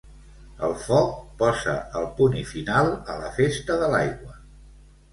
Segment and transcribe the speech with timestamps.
[0.67, 1.11] El foc
[1.43, 4.39] posa el punt i final a la festa de l'aigua.